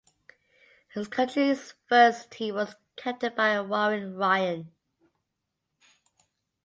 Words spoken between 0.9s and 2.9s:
His Country Firsts team was